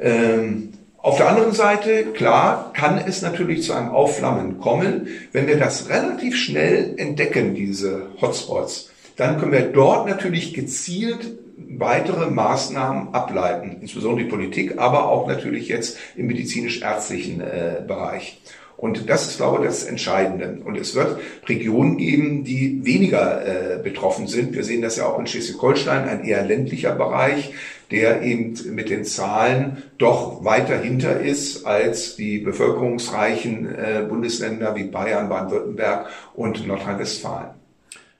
Ähm, 0.00 0.70
auf 0.98 1.16
der 1.16 1.28
anderen 1.28 1.52
Seite, 1.52 2.04
klar, 2.14 2.72
kann 2.74 2.96
es 2.96 3.22
natürlich 3.22 3.64
zu 3.64 3.72
einem 3.72 3.88
Aufflammen 3.88 4.60
kommen, 4.60 5.08
wenn 5.32 5.48
wir 5.48 5.58
das 5.58 5.88
relativ 5.88 6.36
schnell 6.36 6.94
entdecken, 6.96 7.56
diese 7.56 8.06
Hotspots. 8.20 8.91
Dann 9.16 9.38
können 9.38 9.52
wir 9.52 9.72
dort 9.72 10.08
natürlich 10.08 10.54
gezielt 10.54 11.38
weitere 11.56 12.30
Maßnahmen 12.30 13.14
ableiten, 13.14 13.78
insbesondere 13.80 14.24
die 14.24 14.30
Politik, 14.30 14.78
aber 14.78 15.08
auch 15.08 15.26
natürlich 15.26 15.68
jetzt 15.68 15.98
im 16.16 16.26
medizinisch-ärztlichen 16.26 17.40
äh, 17.40 17.82
Bereich. 17.86 18.40
Und 18.82 19.08
das 19.08 19.28
ist, 19.28 19.36
glaube 19.36 19.58
ich, 19.58 19.66
das 19.66 19.84
Entscheidende. 19.84 20.60
Und 20.64 20.76
es 20.76 20.96
wird 20.96 21.20
Regionen 21.46 21.98
geben, 21.98 22.42
die 22.42 22.84
weniger 22.84 23.76
äh, 23.76 23.78
betroffen 23.80 24.26
sind. 24.26 24.54
Wir 24.54 24.64
sehen 24.64 24.82
das 24.82 24.96
ja 24.96 25.06
auch 25.06 25.20
in 25.20 25.28
Schleswig-Holstein, 25.28 26.08
ein 26.08 26.24
eher 26.24 26.44
ländlicher 26.44 26.92
Bereich, 26.92 27.54
der 27.92 28.22
eben 28.22 28.54
mit 28.74 28.90
den 28.90 29.04
Zahlen 29.04 29.84
doch 29.98 30.44
weiter 30.44 30.76
hinter 30.76 31.20
ist 31.20 31.64
als 31.64 32.16
die 32.16 32.38
bevölkerungsreichen 32.38 33.72
äh, 33.72 34.04
Bundesländer 34.08 34.74
wie 34.74 34.84
Bayern, 34.84 35.28
Baden-Württemberg 35.28 36.08
und 36.34 36.66
Nordrhein-Westfalen. 36.66 37.61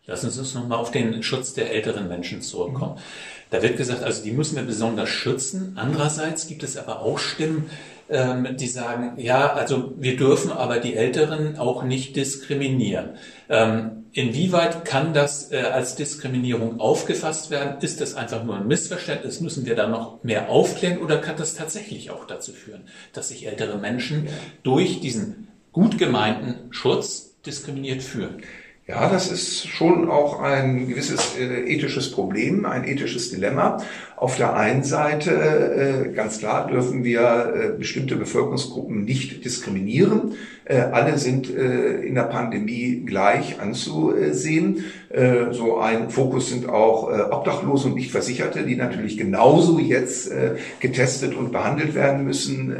Lassen 0.04 0.30
Sie 0.30 0.40
uns 0.40 0.54
nochmal 0.54 0.78
auf 0.78 0.90
den 0.90 1.23
Schutz 1.23 1.54
der 1.54 1.73
älteren 1.73 2.09
Menschen 2.09 2.42
zurückkommen. 2.42 2.99
Da 3.50 3.62
wird 3.62 3.76
gesagt, 3.76 4.02
also 4.02 4.25
die 4.25 4.32
müssen 4.32 4.56
wir 4.56 4.64
besonders 4.64 5.09
schützen. 5.09 5.75
Andererseits 5.76 6.49
gibt 6.49 6.64
es 6.64 6.76
aber 6.76 7.02
auch 7.02 7.21
Stimmen, 7.21 7.71
ähm, 8.11 8.56
die 8.56 8.66
sagen, 8.66 9.12
ja, 9.18 9.52
also 9.52 9.94
wir 9.99 10.16
dürfen 10.16 10.50
aber 10.50 10.78
die 10.78 10.97
Älteren 10.97 11.56
auch 11.56 11.85
nicht 11.85 12.16
diskriminieren. 12.16 13.11
Ähm, 13.49 14.06
inwieweit 14.12 14.85
kann 14.85 15.14
das 15.14 15.52
äh, 15.52 15.61
als 15.61 15.94
Diskriminierung 15.94 16.80
aufgefasst 16.80 17.50
werden? 17.50 17.80
Ist 17.80 18.00
das 18.00 18.14
einfach 18.14 18.42
nur 18.42 18.56
ein 18.56 18.66
Missverständnis? 18.66 19.40
Müssen 19.40 19.66
wir 19.66 19.76
da 19.76 19.87
noch 19.87 20.25
mehr 20.25 20.49
aufklären 20.49 20.99
oder 20.99 21.18
kann 21.18 21.37
das 21.37 21.54
tatsächlich 21.54 22.11
auch 22.11 22.26
dazu 22.26 22.52
führen, 22.52 22.88
dass 23.12 23.28
sich 23.28 23.47
ältere 23.47 23.78
Menschen 23.78 24.26
durch 24.64 24.99
diesen 25.00 25.47
gut 25.71 25.97
gemeinten 25.97 26.73
Schutz 26.73 27.37
diskriminiert 27.47 28.02
fühlen? 28.02 28.42
Ja, 28.88 29.08
das 29.08 29.30
ist 29.30 29.68
schon 29.68 30.10
auch 30.10 30.40
ein 30.40 30.88
gewisses 30.88 31.36
äh, 31.38 31.72
ethisches 31.72 32.10
Problem, 32.10 32.66
ein 32.66 32.82
ethisches 32.82 33.30
Dilemma. 33.30 33.76
Auf 34.16 34.36
der 34.36 34.56
einen 34.56 34.82
Seite, 34.82 35.30
äh, 35.30 36.08
ganz 36.12 36.40
klar, 36.40 36.66
dürfen 36.66 37.04
wir 37.04 37.54
äh, 37.54 37.68
bestimmte 37.78 38.16
Bevölkerungsgruppen 38.16 39.04
nicht 39.04 39.44
diskriminieren. 39.44 40.32
Äh, 40.64 40.78
alle 40.78 41.18
sind 41.18 41.48
äh, 41.54 42.02
in 42.02 42.16
der 42.16 42.24
Pandemie 42.24 43.04
gleich 43.06 43.60
anzusehen. 43.60 44.84
Äh, 45.10 45.52
so 45.52 45.78
ein 45.78 46.10
Fokus 46.10 46.48
sind 46.48 46.68
auch 46.68 47.08
Obdachlose 47.30 47.86
und 47.88 47.94
Nichtversicherte, 47.94 48.64
die 48.64 48.74
natürlich 48.74 49.16
genauso 49.16 49.78
jetzt 49.78 50.32
getestet 50.80 51.34
und 51.34 51.52
behandelt 51.52 51.94
werden 51.94 52.24
müssen 52.24 52.74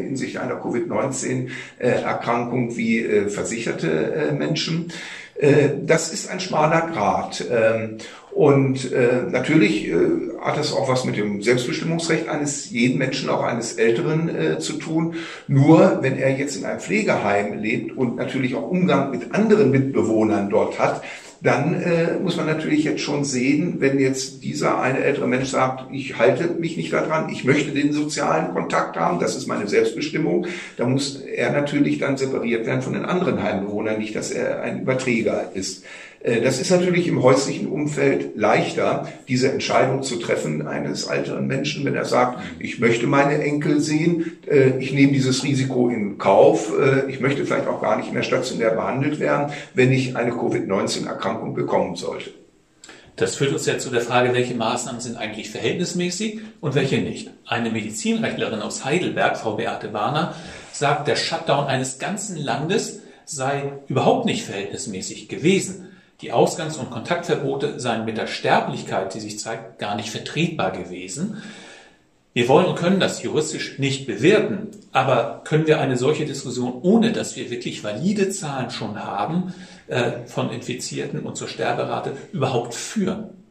hinsichtlich 0.00 0.40
einer 0.40 0.56
Covid-19-Erkrankung 0.56 2.76
wie 2.76 3.04
versicherte 3.28 4.34
Menschen. 4.36 4.90
Äh, 5.36 5.70
das 5.84 6.12
ist 6.12 6.30
ein 6.30 6.40
schmaler 6.40 6.88
Grat. 6.92 7.44
Ähm, 7.50 7.98
und 8.30 8.92
äh, 8.92 9.22
natürlich 9.30 9.88
äh, 9.88 9.94
hat 10.40 10.56
das 10.56 10.72
auch 10.72 10.88
was 10.88 11.04
mit 11.04 11.16
dem 11.16 11.42
Selbstbestimmungsrecht 11.42 12.28
eines 12.28 12.70
jeden 12.70 12.98
Menschen, 12.98 13.30
auch 13.30 13.42
eines 13.42 13.74
Älteren 13.74 14.60
zu 14.60 14.74
tun. 14.74 15.14
Nur 15.48 15.98
wenn 16.02 16.18
er 16.18 16.36
jetzt 16.36 16.56
in 16.56 16.64
einem 16.64 16.80
Pflegeheim 16.80 17.58
lebt 17.58 17.96
und 17.96 18.16
natürlich 18.16 18.54
auch 18.54 18.68
Umgang 18.68 19.10
mit 19.10 19.34
anderen 19.34 19.70
Mitbewohnern 19.70 20.50
dort 20.50 20.78
hat, 20.78 21.02
dann 21.44 21.74
äh, 21.74 22.14
muss 22.22 22.38
man 22.38 22.46
natürlich 22.46 22.84
jetzt 22.84 23.02
schon 23.02 23.22
sehen, 23.22 23.74
wenn 23.78 24.00
jetzt 24.00 24.42
dieser 24.42 24.80
eine 24.80 25.04
ältere 25.04 25.26
Mensch 25.26 25.50
sagt, 25.50 25.92
ich 25.92 26.18
halte 26.18 26.48
mich 26.48 26.78
nicht 26.78 26.90
daran, 26.90 27.28
ich 27.28 27.44
möchte 27.44 27.72
den 27.72 27.92
sozialen 27.92 28.54
Kontakt 28.54 28.96
haben, 28.96 29.20
das 29.20 29.36
ist 29.36 29.46
meine 29.46 29.68
Selbstbestimmung, 29.68 30.46
dann 30.78 30.92
muss 30.92 31.16
er 31.20 31.52
natürlich 31.52 31.98
dann 31.98 32.16
separiert 32.16 32.64
werden 32.64 32.80
von 32.80 32.94
den 32.94 33.04
anderen 33.04 33.42
Heimbewohnern, 33.42 33.98
nicht, 33.98 34.16
dass 34.16 34.30
er 34.30 34.62
ein 34.62 34.80
Überträger 34.80 35.50
ist. 35.52 35.84
Äh, 36.24 36.40
das 36.40 36.58
ist 36.58 36.70
natürlich 36.70 37.06
im 37.06 37.22
häuslichen 37.22 37.68
Umfeld 37.68 38.36
leichter, 38.36 39.08
diese 39.28 39.52
Entscheidung 39.52 40.02
zu 40.02 40.16
treffen 40.16 40.66
eines 40.66 41.04
älteren 41.04 41.46
Menschen, 41.46 41.84
wenn 41.84 41.94
er 41.94 42.06
sagt, 42.06 42.42
ich 42.58 42.80
möchte 42.80 43.06
meine 43.06 43.38
Enkel 43.44 43.80
sehen, 43.80 44.38
äh, 44.50 44.78
ich 44.78 44.92
nehme 44.92 45.12
dieses 45.12 45.44
Risiko 45.44 45.88
in 45.88 46.18
Kauf, 46.18 46.72
äh, 46.76 47.08
ich 47.10 47.20
möchte 47.20 47.44
vielleicht 47.44 47.68
auch 47.68 47.80
gar 47.80 47.96
nicht 47.96 48.12
mehr 48.12 48.24
stationär 48.24 48.70
behandelt 48.70 49.20
werden, 49.20 49.52
wenn 49.74 49.92
ich 49.92 50.16
eine 50.16 50.32
Covid-19-Erkrankung 50.32 51.54
bekommen 51.54 51.94
sollte. 51.94 52.30
Das 53.16 53.36
führt 53.36 53.52
uns 53.52 53.64
ja 53.64 53.78
zu 53.78 53.90
der 53.90 54.00
Frage, 54.00 54.32
welche 54.32 54.56
Maßnahmen 54.56 55.00
sind 55.00 55.16
eigentlich 55.16 55.48
verhältnismäßig 55.48 56.40
und 56.60 56.74
welche 56.74 56.98
nicht. 56.98 57.30
Eine 57.46 57.70
Medizinrechtlerin 57.70 58.60
aus 58.60 58.84
Heidelberg, 58.84 59.36
Frau 59.36 59.54
Beate 59.54 59.92
Warner, 59.92 60.34
sagt, 60.72 61.06
der 61.06 61.14
Shutdown 61.14 61.66
eines 61.66 62.00
ganzen 62.00 62.36
Landes 62.36 63.02
sei 63.24 63.74
überhaupt 63.86 64.26
nicht 64.26 64.44
verhältnismäßig 64.44 65.28
gewesen. 65.28 65.93
Die 66.24 66.32
Ausgangs- 66.32 66.78
und 66.78 66.88
Kontaktverbote 66.88 67.78
seien 67.78 68.06
mit 68.06 68.16
der 68.16 68.26
Sterblichkeit, 68.26 69.12
die 69.12 69.20
sich 69.20 69.38
zeigt, 69.38 69.78
gar 69.78 69.94
nicht 69.94 70.08
vertretbar 70.08 70.70
gewesen. 70.70 71.42
Wir 72.32 72.48
wollen 72.48 72.64
und 72.64 72.76
können 72.76 72.98
das 72.98 73.22
juristisch 73.22 73.78
nicht 73.78 74.06
bewerten, 74.06 74.68
aber 74.90 75.42
können 75.44 75.66
wir 75.66 75.80
eine 75.80 75.98
solche 75.98 76.24
Diskussion, 76.24 76.80
ohne 76.80 77.12
dass 77.12 77.36
wir 77.36 77.50
wirklich 77.50 77.84
valide 77.84 78.30
Zahlen 78.30 78.70
schon 78.70 79.04
haben, 79.04 79.52
äh, 79.86 80.24
von 80.24 80.50
Infizierten 80.50 81.20
und 81.20 81.36
zur 81.36 81.46
Sterberate 81.46 82.16
überhaupt 82.32 82.72
führen? 82.74 83.43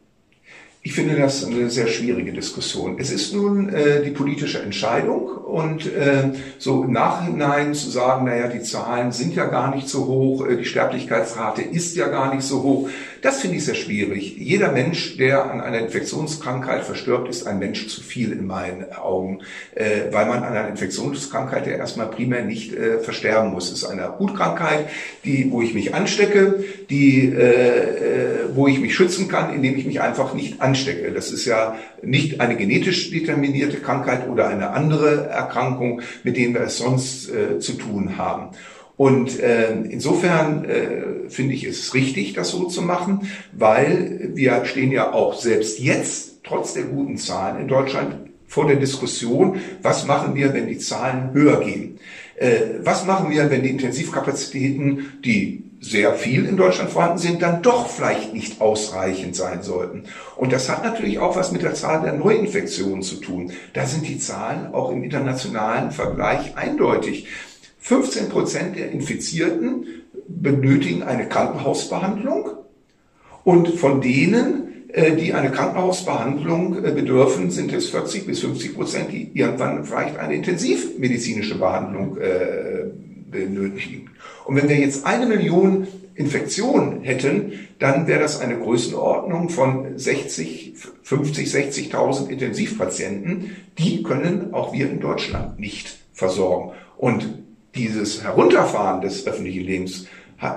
Ich 0.86 0.92
finde 0.92 1.16
das 1.16 1.42
eine 1.42 1.70
sehr 1.70 1.86
schwierige 1.86 2.30
Diskussion. 2.30 2.96
Es 2.98 3.10
ist 3.10 3.32
nun 3.32 3.70
äh, 3.70 4.02
die 4.02 4.10
politische 4.10 4.60
Entscheidung 4.60 5.28
und 5.28 5.86
äh, 5.86 6.32
so 6.58 6.84
im 6.84 6.92
Nachhinein 6.92 7.72
zu 7.72 7.88
sagen, 7.88 8.26
naja, 8.26 8.48
die 8.48 8.60
Zahlen 8.60 9.10
sind 9.10 9.34
ja 9.34 9.46
gar 9.46 9.74
nicht 9.74 9.88
so 9.88 10.04
hoch, 10.04 10.46
äh, 10.46 10.58
die 10.58 10.66
Sterblichkeitsrate 10.66 11.62
ist 11.62 11.96
ja 11.96 12.08
gar 12.08 12.34
nicht 12.34 12.46
so 12.46 12.62
hoch, 12.62 12.90
das 13.24 13.40
finde 13.40 13.56
ich 13.56 13.64
sehr 13.64 13.74
schwierig. 13.74 14.36
Jeder 14.36 14.70
Mensch, 14.70 15.16
der 15.16 15.50
an 15.50 15.62
einer 15.62 15.78
Infektionskrankheit 15.78 16.84
verstirbt, 16.84 17.30
ist 17.30 17.46
ein 17.46 17.58
Mensch 17.58 17.88
zu 17.88 18.02
viel 18.02 18.32
in 18.32 18.46
meinen 18.46 18.92
Augen, 18.92 19.40
äh, 19.74 20.12
weil 20.12 20.26
man 20.26 20.42
an 20.42 20.54
einer 20.54 20.68
Infektionskrankheit 20.68 21.66
ja 21.66 21.72
erstmal 21.72 22.10
primär 22.10 22.44
nicht 22.44 22.74
äh, 22.74 22.98
versterben 22.98 23.50
muss. 23.50 23.72
Es 23.72 23.78
ist 23.78 23.84
eine 23.86 24.04
Akutkrankheit, 24.04 24.90
die, 25.24 25.50
wo 25.50 25.62
ich 25.62 25.72
mich 25.72 25.94
anstecke, 25.94 26.64
die, 26.90 27.32
äh, 27.32 27.44
äh 27.44 28.34
wo 28.54 28.68
ich 28.68 28.78
mich 28.78 28.94
schützen 28.94 29.26
kann, 29.26 29.54
indem 29.54 29.76
ich 29.78 29.86
mich 29.86 30.02
einfach 30.02 30.34
nicht 30.34 30.60
anstecke. 30.60 31.10
Das 31.10 31.32
ist 31.32 31.46
ja 31.46 31.76
nicht 32.02 32.42
eine 32.42 32.56
genetisch 32.56 33.10
determinierte 33.10 33.78
Krankheit 33.78 34.28
oder 34.28 34.48
eine 34.48 34.70
andere 34.70 35.28
Erkrankung, 35.28 36.02
mit 36.24 36.36
denen 36.36 36.52
wir 36.52 36.60
es 36.60 36.76
sonst 36.76 37.30
äh, 37.30 37.58
zu 37.58 37.72
tun 37.72 38.18
haben. 38.18 38.50
Und 38.96 39.40
äh, 39.40 39.72
insofern 39.72 40.64
äh, 40.64 41.28
finde 41.28 41.54
ich 41.54 41.64
es 41.64 41.94
richtig, 41.94 42.34
das 42.34 42.50
so 42.50 42.66
zu 42.66 42.82
machen, 42.82 43.28
weil 43.52 44.30
wir 44.34 44.64
stehen 44.64 44.92
ja 44.92 45.12
auch 45.12 45.34
selbst 45.34 45.80
jetzt, 45.80 46.44
trotz 46.44 46.74
der 46.74 46.84
guten 46.84 47.16
Zahlen 47.16 47.62
in 47.62 47.68
Deutschland, 47.68 48.30
vor 48.46 48.68
der 48.68 48.76
Diskussion, 48.76 49.60
was 49.82 50.06
machen 50.06 50.36
wir, 50.36 50.54
wenn 50.54 50.68
die 50.68 50.78
Zahlen 50.78 51.32
höher 51.32 51.60
gehen? 51.60 51.98
Äh, 52.36 52.60
was 52.84 53.04
machen 53.04 53.30
wir, 53.30 53.50
wenn 53.50 53.62
die 53.64 53.70
Intensivkapazitäten, 53.70 55.18
die 55.24 55.64
sehr 55.80 56.14
viel 56.14 56.46
in 56.46 56.56
Deutschland 56.56 56.90
vorhanden 56.90 57.18
sind, 57.18 57.42
dann 57.42 57.62
doch 57.62 57.88
vielleicht 57.88 58.32
nicht 58.32 58.60
ausreichend 58.60 59.36
sein 59.36 59.62
sollten. 59.62 60.04
Und 60.36 60.52
das 60.52 60.68
hat 60.70 60.82
natürlich 60.82 61.18
auch 61.18 61.36
was 61.36 61.52
mit 61.52 61.62
der 61.62 61.74
Zahl 61.74 62.02
der 62.02 62.14
Neuinfektionen 62.14 63.02
zu 63.02 63.16
tun. 63.16 63.52
Da 63.74 63.86
sind 63.86 64.08
die 64.08 64.18
Zahlen 64.18 64.72
auch 64.72 64.90
im 64.90 65.02
internationalen 65.02 65.90
Vergleich 65.90 66.56
eindeutig. 66.56 67.26
15 67.84 68.30
Prozent 68.30 68.76
der 68.76 68.92
Infizierten 68.92 69.84
benötigen 70.26 71.02
eine 71.02 71.28
Krankenhausbehandlung 71.28 72.48
und 73.44 73.68
von 73.74 74.00
denen, 74.00 74.88
äh, 74.88 75.14
die 75.14 75.34
eine 75.34 75.50
Krankenhausbehandlung 75.50 76.82
äh, 76.82 76.92
bedürfen, 76.92 77.50
sind 77.50 77.74
es 77.74 77.90
40 77.90 78.26
bis 78.26 78.40
50 78.40 78.74
Prozent, 78.74 79.12
die 79.12 79.30
irgendwann 79.34 79.84
vielleicht 79.84 80.16
eine 80.16 80.34
intensivmedizinische 80.34 81.58
Behandlung 81.58 82.16
äh, 82.16 82.86
benötigen. 83.30 84.10
Und 84.46 84.56
wenn 84.56 84.70
wir 84.70 84.76
jetzt 84.76 85.04
eine 85.04 85.26
Million 85.26 85.86
Infektionen 86.14 87.02
hätten, 87.02 87.52
dann 87.80 88.06
wäre 88.06 88.20
das 88.20 88.40
eine 88.40 88.58
Größenordnung 88.58 89.50
von 89.50 89.98
60, 89.98 90.72
50, 91.02 91.48
60.000 91.48 92.30
Intensivpatienten. 92.30 93.50
Die 93.76 94.02
können 94.02 94.54
auch 94.54 94.72
wir 94.72 94.88
in 94.88 95.00
Deutschland 95.00 95.60
nicht 95.60 95.98
versorgen. 96.14 96.72
Und 96.96 97.43
dieses 97.74 98.22
Herunterfahren 98.22 99.00
des 99.00 99.26
öffentlichen 99.26 99.64
Lebens 99.64 100.06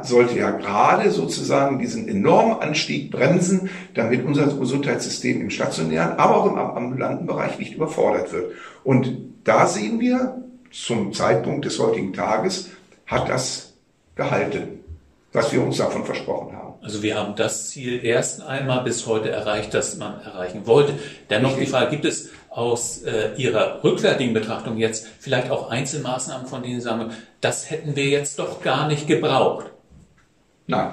sollte 0.04 0.38
ja 0.38 0.52
gerade 0.52 1.12
sozusagen 1.12 1.80
diesen 1.80 2.10
enormen 2.10 2.60
Anstieg 2.60 3.12
bremsen, 3.12 3.70
damit 3.94 4.26
unser 4.26 4.48
Gesundheitssystem 4.48 5.42
im 5.42 5.50
stationären, 5.50 6.18
aber 6.18 6.38
auch 6.38 6.46
im 6.48 6.58
ambulanten 6.58 7.26
Bereich 7.26 7.58
nicht 7.58 7.76
überfordert 7.76 8.34
wird. 8.34 8.52
Und 8.84 9.18
da 9.44 9.68
sehen 9.68 10.00
wir, 10.00 10.42
zum 10.72 11.14
Zeitpunkt 11.14 11.64
des 11.66 11.80
heutigen 11.80 12.12
Tages 12.12 12.70
hat 13.06 13.30
das 13.30 13.74
gehalten, 14.16 14.80
was 15.32 15.54
wir 15.54 15.64
uns 15.64 15.78
davon 15.78 16.04
versprochen 16.04 16.56
haben. 16.58 16.74
Also 16.82 17.02
wir 17.02 17.16
haben 17.16 17.36
das 17.36 17.70
Ziel 17.70 18.04
erst 18.04 18.42
einmal 18.42 18.84
bis 18.84 19.08
heute 19.08 19.30
erreicht, 19.30 19.74
das 19.74 19.98
man 19.98 20.22
erreichen 20.22 20.66
wollte. 20.66 20.94
Dennoch 21.30 21.58
die 21.58 21.66
Frage, 21.66 21.92
gibt 21.92 22.06
es 22.06 22.30
aus 22.50 23.04
äh, 23.04 23.36
Ihrer 23.38 23.84
rückwärtigen 23.84 24.34
Betrachtung 24.34 24.78
jetzt 24.78 25.08
vielleicht 25.20 25.52
auch 25.52 25.70
Einzelmaßnahmen, 25.70 26.48
von 26.48 26.64
denen 26.64 26.76
Sie 26.76 26.82
sagen, 26.82 27.12
das 27.42 27.70
hätten 27.70 27.96
wir 27.96 28.06
jetzt 28.06 28.40
doch 28.40 28.62
gar 28.62 28.88
nicht 28.88 29.08
gebraucht? 29.08 29.68
Nein. 30.68 30.90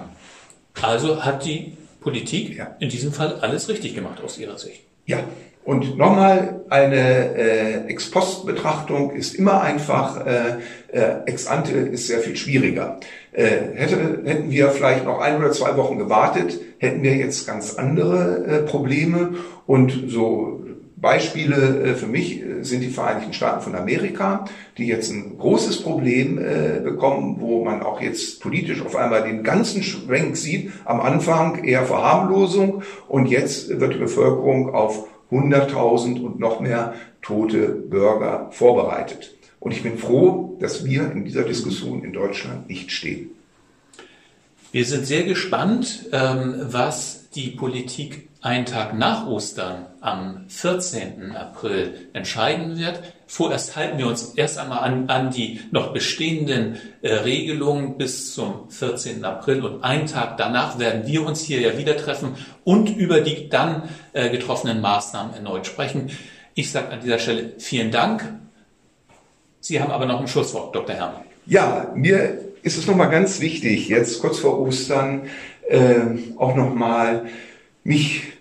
Also 0.82 1.24
hat 1.24 1.44
die 1.44 1.76
Politik 2.00 2.56
ja. 2.56 2.76
in 2.80 2.88
diesem 2.88 3.12
Fall 3.12 3.40
alles 3.40 3.68
richtig 3.68 3.94
gemacht 3.94 4.20
aus 4.22 4.38
Ihrer 4.38 4.58
Sicht? 4.58 4.82
Ja, 5.06 5.24
und 5.64 5.96
nochmal, 5.96 6.60
eine 6.68 7.34
äh, 7.36 7.86
Ex-Post-Betrachtung 7.86 9.12
ist 9.12 9.34
immer 9.34 9.62
einfach, 9.62 10.26
äh, 10.26 10.58
äh, 10.92 11.22
Ex-Ante 11.24 11.72
ist 11.72 12.06
sehr 12.06 12.18
viel 12.18 12.36
schwieriger. 12.36 13.00
Äh, 13.32 13.46
hätte, 13.74 14.20
hätten 14.26 14.50
wir 14.50 14.68
vielleicht 14.70 15.06
noch 15.06 15.20
ein 15.20 15.38
oder 15.38 15.52
zwei 15.52 15.74
Wochen 15.78 15.96
gewartet, 15.96 16.60
hätten 16.78 17.02
wir 17.02 17.16
jetzt 17.16 17.46
ganz 17.46 17.76
andere 17.76 18.44
äh, 18.46 18.58
Probleme. 18.62 19.36
Und 19.66 20.04
so 20.08 20.63
Beispiele 21.04 21.84
äh, 21.84 21.94
für 21.94 22.06
mich 22.06 22.40
äh, 22.40 22.64
sind 22.64 22.80
die 22.80 22.88
Vereinigten 22.88 23.34
Staaten 23.34 23.60
von 23.60 23.74
Amerika, 23.74 24.46
die 24.78 24.86
jetzt 24.86 25.12
ein 25.12 25.36
großes 25.36 25.82
Problem 25.82 26.38
äh, 26.38 26.80
bekommen, 26.82 27.36
wo 27.40 27.62
man 27.62 27.82
auch 27.82 28.00
jetzt 28.00 28.40
politisch 28.40 28.80
auf 28.80 28.96
einmal 28.96 29.22
den 29.22 29.42
ganzen 29.42 29.82
Schwenk 29.82 30.34
sieht. 30.38 30.72
Am 30.86 31.00
Anfang 31.00 31.62
eher 31.62 31.84
Verharmlosung 31.84 32.82
und 33.06 33.26
jetzt 33.26 33.78
wird 33.80 33.94
die 33.94 33.98
Bevölkerung 33.98 34.74
auf 34.74 35.06
100.000 35.30 36.22
und 36.22 36.40
noch 36.40 36.60
mehr 36.60 36.94
tote 37.20 37.68
Bürger 37.68 38.48
vorbereitet. 38.50 39.34
Und 39.60 39.72
ich 39.72 39.82
bin 39.82 39.98
froh, 39.98 40.56
dass 40.58 40.86
wir 40.86 41.12
in 41.12 41.26
dieser 41.26 41.42
Diskussion 41.42 42.02
in 42.02 42.14
Deutschland 42.14 42.66
nicht 42.66 42.90
stehen. 42.90 43.30
Wir 44.72 44.86
sind 44.86 45.06
sehr 45.06 45.24
gespannt, 45.24 46.06
ähm, 46.12 46.54
was 46.62 47.23
die 47.34 47.50
Politik 47.50 48.28
einen 48.40 48.66
Tag 48.66 48.94
nach 48.94 49.26
Ostern 49.26 49.86
am 50.00 50.44
14. 50.48 51.34
April 51.34 52.08
entscheiden 52.12 52.78
wird. 52.78 53.00
Vorerst 53.26 53.74
halten 53.74 53.98
wir 53.98 54.06
uns 54.06 54.34
erst 54.34 54.58
einmal 54.58 54.80
an, 54.80 55.08
an 55.08 55.30
die 55.30 55.60
noch 55.70 55.92
bestehenden 55.92 56.76
äh, 57.00 57.12
Regelungen 57.12 57.96
bis 57.96 58.34
zum 58.34 58.70
14. 58.70 59.24
April 59.24 59.64
und 59.64 59.82
einen 59.82 60.06
Tag 60.06 60.36
danach 60.36 60.78
werden 60.78 61.06
wir 61.06 61.26
uns 61.26 61.40
hier 61.40 61.60
ja 61.60 61.78
wieder 61.78 61.96
treffen 61.96 62.36
und 62.64 62.94
über 62.94 63.22
die 63.22 63.48
dann 63.48 63.88
äh, 64.12 64.28
getroffenen 64.30 64.80
Maßnahmen 64.80 65.34
erneut 65.34 65.66
sprechen. 65.66 66.10
Ich 66.54 66.70
sage 66.70 66.90
an 66.90 67.00
dieser 67.00 67.18
Stelle 67.18 67.54
vielen 67.58 67.90
Dank. 67.90 68.30
Sie 69.60 69.80
haben 69.80 69.90
aber 69.90 70.04
noch 70.04 70.20
ein 70.20 70.28
Schlusswort, 70.28 70.74
Dr. 70.74 70.94
Herrmann. 70.94 71.22
Ja, 71.46 71.90
mir 71.94 72.38
ist 72.64 72.78
es 72.78 72.86
nochmal 72.86 73.10
ganz 73.10 73.40
wichtig, 73.40 73.88
jetzt 73.88 74.20
kurz 74.20 74.38
vor 74.38 74.58
Ostern 74.58 75.28
äh, 75.68 76.00
auch 76.36 76.54
nochmal 76.56 77.26
mich 77.84 78.34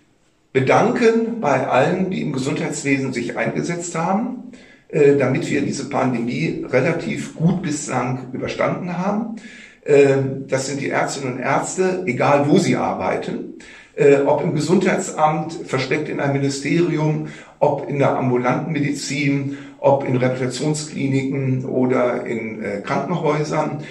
bedanken 0.54 1.42
bei 1.42 1.68
allen, 1.68 2.12
die 2.12 2.22
im 2.22 2.32
Gesundheitswesen 2.32 3.12
sich 3.12 3.36
eingesetzt 3.36 3.96
haben, 3.96 4.52
äh, 4.90 5.18
damit 5.18 5.50
wir 5.50 5.64
diese 5.64 5.90
Pandemie 5.90 6.64
relativ 6.70 7.36
gut 7.36 7.64
bislang 7.64 8.28
überstanden 8.32 8.98
haben. 8.98 9.38
Äh, 9.84 10.18
das 10.48 10.68
sind 10.68 10.80
die 10.80 10.90
Ärztinnen 10.90 11.34
und 11.34 11.40
Ärzte, 11.40 12.04
egal 12.06 12.48
wo 12.48 12.60
sie 12.60 12.76
arbeiten, 12.76 13.56
äh, 13.96 14.18
ob 14.18 14.44
im 14.44 14.54
Gesundheitsamt, 14.54 15.54
versteckt 15.66 16.10
in 16.10 16.20
einem 16.20 16.34
Ministerium, 16.34 17.30
ob 17.58 17.90
in 17.90 17.98
der 17.98 18.16
ambulanten 18.16 18.72
Medizin, 18.72 19.58
ob 19.80 20.08
in 20.08 20.16
Reputationskliniken 20.16 21.66
oder 21.66 22.26
in 22.26 22.64
Krankenhäusern. 22.84 23.84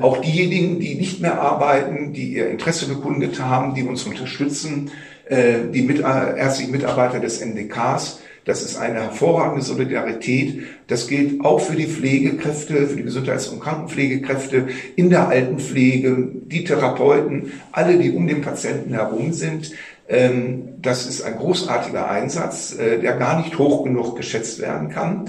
Auch 0.00 0.22
diejenigen, 0.22 0.80
die 0.80 0.94
nicht 0.94 1.20
mehr 1.20 1.40
arbeiten, 1.40 2.14
die 2.14 2.32
ihr 2.32 2.48
Interesse 2.48 2.86
bekundet 2.86 3.38
haben, 3.38 3.74
die 3.74 3.82
uns 3.82 4.04
unterstützen, 4.04 4.90
äh, 5.28 5.70
die 5.72 5.82
mit, 5.82 5.98
äh, 5.98 6.38
ärztlichen 6.38 6.72
Mitarbeiter 6.72 7.20
des 7.20 7.42
NDKs. 7.42 8.20
Das 8.46 8.62
ist 8.62 8.78
eine 8.78 9.02
hervorragende 9.02 9.62
Solidarität. 9.62 10.62
Das 10.86 11.06
gilt 11.06 11.44
auch 11.44 11.60
für 11.60 11.76
die 11.76 11.86
Pflegekräfte, 11.86 12.86
für 12.86 12.96
die 12.96 13.02
Gesundheits- 13.02 13.48
und 13.48 13.60
Krankenpflegekräfte 13.60 14.68
in 14.96 15.10
der 15.10 15.28
Altenpflege, 15.28 16.30
die 16.46 16.64
Therapeuten, 16.64 17.52
alle, 17.72 17.98
die 17.98 18.12
um 18.12 18.26
den 18.26 18.40
Patienten 18.40 18.94
herum 18.94 19.34
sind. 19.34 19.72
Ähm, 20.08 20.70
das 20.80 21.06
ist 21.06 21.20
ein 21.20 21.36
großartiger 21.36 22.08
Einsatz, 22.08 22.74
äh, 22.74 22.98
der 22.98 23.16
gar 23.16 23.38
nicht 23.42 23.58
hoch 23.58 23.84
genug 23.84 24.16
geschätzt 24.16 24.60
werden 24.60 24.88
kann. 24.88 25.26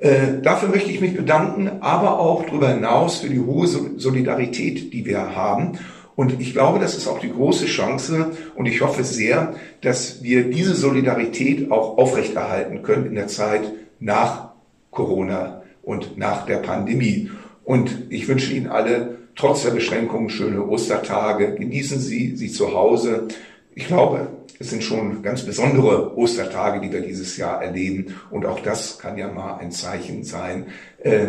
Dafür 0.00 0.68
möchte 0.68 0.90
ich 0.90 1.00
mich 1.00 1.16
bedanken, 1.16 1.70
aber 1.80 2.20
auch 2.20 2.44
darüber 2.44 2.68
hinaus 2.68 3.18
für 3.18 3.28
die 3.28 3.40
hohe 3.40 3.66
Solidarität, 3.66 4.92
die 4.92 5.04
wir 5.04 5.34
haben. 5.34 5.78
Und 6.14 6.40
ich 6.40 6.52
glaube, 6.52 6.78
das 6.78 6.96
ist 6.96 7.08
auch 7.08 7.20
die 7.20 7.32
große 7.32 7.66
Chance 7.66 8.32
und 8.56 8.66
ich 8.66 8.80
hoffe 8.80 9.04
sehr, 9.04 9.54
dass 9.80 10.22
wir 10.22 10.50
diese 10.50 10.74
Solidarität 10.74 11.70
auch 11.70 11.98
aufrechterhalten 11.98 12.82
können 12.82 13.06
in 13.06 13.14
der 13.14 13.28
Zeit 13.28 13.72
nach 14.00 14.50
Corona 14.90 15.62
und 15.82 16.18
nach 16.18 16.44
der 16.46 16.58
Pandemie. 16.58 17.30
Und 17.64 18.06
ich 18.10 18.26
wünsche 18.28 18.52
Ihnen 18.52 18.66
alle 18.66 19.18
trotz 19.36 19.62
der 19.62 19.70
Beschränkungen 19.70 20.28
schöne 20.28 20.66
Ostertage. 20.66 21.54
Genießen 21.54 22.00
Sie 22.00 22.36
sie 22.36 22.50
zu 22.50 22.74
Hause. 22.74 23.28
Ich 23.74 23.86
glaube, 23.86 24.28
es 24.58 24.70
sind 24.70 24.82
schon 24.82 25.22
ganz 25.22 25.42
besondere 25.42 26.16
Ostertage, 26.16 26.80
die 26.80 26.92
wir 26.92 27.00
dieses 27.00 27.36
Jahr 27.36 27.62
erleben. 27.62 28.16
Und 28.30 28.44
auch 28.44 28.60
das 28.60 28.98
kann 28.98 29.16
ja 29.16 29.28
mal 29.28 29.58
ein 29.58 29.70
Zeichen 29.70 30.24
sein, 30.24 30.66
äh, 31.02 31.26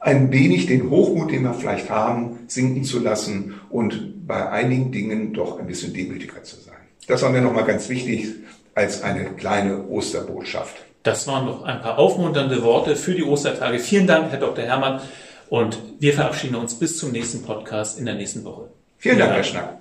ein 0.00 0.30
wenig 0.30 0.66
den 0.66 0.90
Hochmut, 0.90 1.32
den 1.32 1.42
wir 1.42 1.54
vielleicht 1.54 1.90
haben, 1.90 2.40
sinken 2.46 2.84
zu 2.84 3.00
lassen 3.00 3.54
und 3.70 4.26
bei 4.26 4.48
einigen 4.50 4.92
Dingen 4.92 5.32
doch 5.32 5.58
ein 5.58 5.66
bisschen 5.66 5.92
demütiger 5.92 6.42
zu 6.44 6.56
sein. 6.56 6.76
Das 7.08 7.22
war 7.22 7.30
mir 7.30 7.40
nochmal 7.40 7.64
ganz 7.64 7.88
wichtig 7.88 8.28
als 8.74 9.02
eine 9.02 9.24
kleine 9.30 9.88
Osterbotschaft. 9.88 10.76
Das 11.02 11.26
waren 11.26 11.46
noch 11.46 11.62
ein 11.62 11.80
paar 11.80 11.98
aufmunternde 11.98 12.62
Worte 12.62 12.94
für 12.94 13.14
die 13.14 13.24
Ostertage. 13.24 13.78
Vielen 13.78 14.06
Dank, 14.06 14.30
Herr 14.30 14.38
Dr. 14.38 14.64
Herrmann. 14.64 15.00
Und 15.48 15.78
wir 15.98 16.12
verabschieden 16.12 16.56
uns 16.56 16.74
bis 16.74 16.98
zum 16.98 17.10
nächsten 17.10 17.42
Podcast 17.42 17.98
in 17.98 18.04
der 18.04 18.14
nächsten 18.14 18.44
Woche. 18.44 18.68
Vielen 18.98 19.18
Dank, 19.18 19.32
Herr 19.32 19.44
Schnack. 19.44 19.78